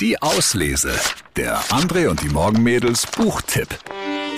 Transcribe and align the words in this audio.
Die 0.00 0.22
Auslese. 0.22 0.92
Der 1.36 1.60
André 1.64 2.08
und 2.08 2.22
die 2.22 2.30
Morgenmädels 2.30 3.06
Buchtipp. 3.06 3.68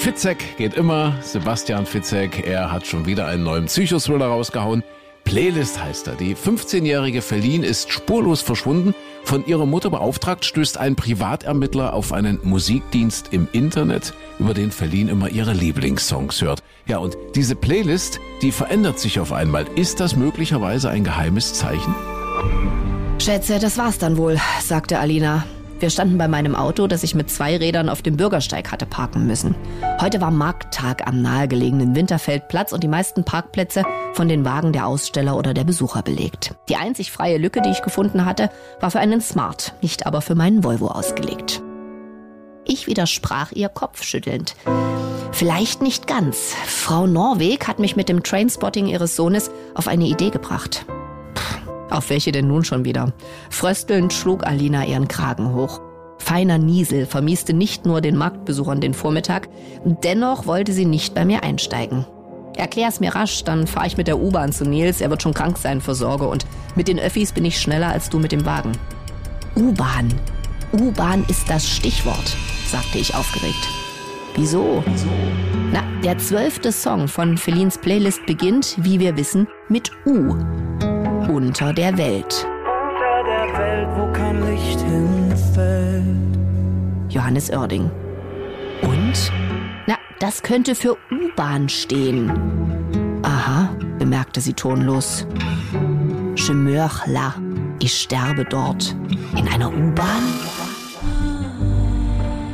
Fitzek 0.01 0.57
geht 0.57 0.75
immer. 0.75 1.15
Sebastian 1.23 1.87
Fitzek, 1.87 2.45
er 2.45 2.73
hat 2.73 2.85
schon 2.85 3.07
wieder 3.07 3.27
einen 3.27 3.45
neuen 3.45 3.67
Psychothriller 3.67 4.27
rausgehauen. 4.27 4.83
Playlist 5.23 5.81
heißt 5.81 6.09
er. 6.09 6.17
Die 6.17 6.35
15-jährige 6.35 7.23
Feline 7.23 7.65
ist 7.65 7.93
spurlos 7.93 8.41
verschwunden. 8.41 8.93
Von 9.23 9.47
ihrer 9.47 9.65
Mutter 9.65 9.89
beauftragt 9.91 10.45
stößt 10.45 10.79
ein 10.79 10.97
Privatermittler 10.97 11.93
auf 11.93 12.13
einen 12.13 12.41
Musikdienst 12.43 13.29
im 13.31 13.47
Internet, 13.53 14.15
über 14.41 14.55
den 14.55 14.73
Feline 14.73 15.13
immer 15.13 15.29
ihre 15.29 15.53
Lieblingssongs 15.53 16.43
hört. 16.43 16.65
Ja, 16.87 16.99
und 16.99 17.17
diese 17.37 17.55
Playlist, 17.55 18.19
die 18.43 18.51
verändert 18.51 18.99
sich 18.99 19.21
auf 19.21 19.33
einmal. 19.33 19.67
Ist 19.77 20.01
das 20.01 20.17
möglicherweise 20.17 20.91
ein 20.91 21.05
geheimes 21.05 21.55
Zeichen? 21.55 21.95
Schätze, 23.23 23.61
das 23.61 23.79
war's 23.79 23.99
dann 23.99 24.17
wohl, 24.17 24.37
sagte 24.61 24.99
Alina. 24.99 25.45
Wir 25.79 25.91
standen 25.91 26.19
bei 26.19 26.27
meinem 26.27 26.57
Auto, 26.57 26.89
das 26.89 27.05
ich 27.05 27.15
mit 27.15 27.31
zwei 27.31 27.57
Rädern 27.57 27.89
auf 27.89 28.03
dem 28.03 28.17
Bürgersteig 28.17 28.73
hatte 28.73 28.85
parken 28.85 29.29
müssen. 29.29 29.55
Heute 30.01 30.21
war 30.21 30.33
Markttag 30.33 31.07
am 31.07 31.23
nahegelegenen 31.23 31.95
Winterfeldplatz 31.95 32.73
und 32.73 32.83
die 32.83 32.89
meisten 32.89 33.25
Parkplätze 33.25 33.85
von 34.15 34.27
den 34.29 34.45
Wagen 34.45 34.73
der 34.73 34.89
Aussteller 34.89 35.37
oder 35.37 35.55
der 35.55 35.63
Besucher 35.63 36.03
belegt. 36.03 36.57
Die 36.69 36.75
einzig 36.75 37.13
freie 37.13 37.39
Lücke, 37.39 37.63
die 37.63 37.71
ich 37.71 37.83
gefunden 37.83 38.25
hatte, 38.25 38.51
war 38.81 38.91
für 38.91 38.99
einen 38.99 39.21
Smart, 39.21 39.75
nicht 39.83 40.05
aber 40.05 40.21
für 40.21 40.35
meinen 40.35 40.65
Volvo 40.65 40.89
ausgelegt. 40.89 41.63
Ich 42.65 42.89
widersprach 42.89 43.53
ihr 43.53 43.69
kopfschüttelnd. 43.69 44.57
Vielleicht 45.31 45.81
nicht 45.81 46.09
ganz. 46.09 46.57
Frau 46.67 47.07
Norweg 47.07 47.69
hat 47.69 47.79
mich 47.79 47.95
mit 47.95 48.09
dem 48.09 48.25
Trainspotting 48.25 48.89
ihres 48.89 49.15
Sohnes 49.15 49.53
auf 49.77 49.87
eine 49.87 50.07
Idee 50.07 50.31
gebracht. 50.31 50.85
Auf 51.93 52.09
welche 52.09 52.33
denn 52.33 52.49
nun 52.49 52.65
schon 52.65 52.87
wieder? 52.87 53.13
Fröstelnd 53.51 54.15
schlug 54.15 54.47
Alina 54.47 54.87
ihren 54.87 55.09
Kragen 55.09 55.55
hoch. 55.55 55.81
Feiner 56.19 56.57
Niesel 56.57 57.05
vermieste 57.05 57.53
nicht 57.53 57.85
nur 57.85 58.01
den 58.01 58.17
Marktbesuchern 58.17 58.81
den 58.81 58.95
Vormittag, 58.95 59.49
dennoch 59.85 60.47
wollte 60.47 60.73
sie 60.73 60.87
nicht 60.87 61.15
bei 61.15 61.27
mir 61.27 61.43
einsteigen. 61.43 62.07
Erklär's 62.57 63.01
mir 63.01 63.15
rasch, 63.15 63.45
dann 63.45 63.67
fahre 63.67 63.89
ich 63.89 63.97
mit 63.97 64.07
der 64.07 64.21
U-Bahn 64.21 64.53
zu 64.53 64.65
Nils, 64.65 65.01
er 65.01 65.11
wird 65.11 65.23
schon 65.23 65.35
krank 65.35 65.59
sein 65.59 65.81
vor 65.81 65.95
Sorge 65.95 66.29
und 66.29 66.47
mit 66.77 66.89
den 66.89 66.99
Öffis 66.99 67.33
bin 67.33 67.45
ich 67.45 67.61
schneller 67.61 67.89
als 67.89 68.09
du 68.09 68.19
mit 68.19 68.33
dem 68.33 68.47
Wagen. 68.47 68.73
U-Bahn. 69.57 70.15
U-Bahn 70.73 71.27
ist 71.29 71.51
das 71.51 71.69
Stichwort, 71.69 72.37
sagte 72.67 72.99
ich 72.99 73.15
aufgeregt. 73.15 73.69
Wieso? 74.35 74.83
Wieso? 74.87 75.09
Na, 75.73 75.83
der 76.03 76.17
zwölfte 76.17 76.73
Song 76.73 77.09
von 77.09 77.37
Felins 77.37 77.77
Playlist 77.77 78.25
beginnt, 78.25 78.77
wie 78.79 78.99
wir 78.99 79.17
wissen, 79.19 79.47
mit 79.69 79.91
U. 80.07 80.37
Unter 81.33 81.73
der 81.73 81.97
Welt. 81.97 82.47
Unter 82.67 83.25
der 83.25 83.59
Welt, 83.59 83.89
wo 83.97 84.13
kein 84.13 84.45
Licht 84.45 84.79
hinfällt. 84.83 86.05
Johannes 87.09 87.51
Oerding. 87.51 87.91
Und? 88.83 89.33
Na, 89.87 89.95
das 90.19 90.43
könnte 90.43 90.75
für 90.75 90.99
U-Bahn 91.11 91.71
stehen. 91.71 92.31
Aha, 93.23 93.75
bemerkte 93.99 94.43
sie 94.43 94.53
tonlos. 94.53 95.27
Je 96.37 96.53
meurs 96.53 97.07
là. 97.07 97.33
Ich 97.81 97.99
sterbe 97.99 98.45
dort. 98.45 98.95
In 99.35 99.49
einer 99.49 99.71
U-Bahn? 99.73 100.25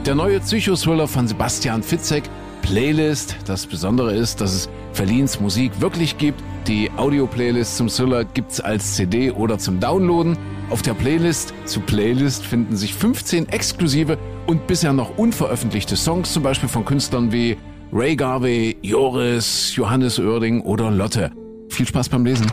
Der 0.07 0.15
neue 0.15 0.39
Psychothriller 0.39 1.09
von 1.09 1.27
Sebastian 1.27 1.83
Fitzek, 1.83 2.31
Playlist. 2.63 3.35
Das 3.45 3.67
Besondere 3.67 4.15
ist, 4.15 4.41
dass 4.41 4.55
es 4.55 4.69
Verlins 4.99 5.39
Musik 5.39 5.81
wirklich 5.81 6.19
gibt. 6.19 6.43
Die 6.67 6.91
Audio-Playlist 6.97 7.77
zum 7.77 7.87
Thriller 7.87 8.25
gibt's 8.25 8.59
als 8.59 8.97
CD 8.97 9.31
oder 9.31 9.57
zum 9.57 9.79
Downloaden. 9.79 10.37
Auf 10.71 10.83
der 10.83 10.95
Playlist 10.95 11.55
zu 11.67 11.79
Playlist 11.79 12.45
finden 12.45 12.77
sich 12.77 12.95
15 12.95 13.49
exklusive 13.49 14.19
und 14.49 14.67
bisher 14.67 14.93
noch 14.93 15.17
unveröffentlichte 15.17 15.95
Songs, 15.95 16.33
zum 16.33 16.43
Beispiel 16.43 16.69
von 16.69 16.85
Künstlern 16.85 17.31
wie 17.31 17.57
Ray 17.93 18.17
Garvey, 18.17 18.77
Joris, 18.83 19.77
Johannes 19.77 20.19
Oerding 20.19 20.63
oder 20.63 20.91
Lotte. 20.91 21.31
Viel 21.69 21.87
Spaß 21.87 22.09
beim 22.09 22.25
Lesen. 22.25 22.51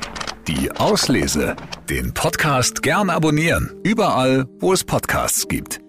Die 0.48 0.70
Auslese. 0.70 1.56
Den 1.90 2.14
Podcast 2.14 2.84
gern 2.84 3.10
abonnieren. 3.10 3.72
Überall, 3.84 4.46
wo 4.60 4.72
es 4.72 4.84
Podcasts 4.84 5.48
gibt. 5.48 5.85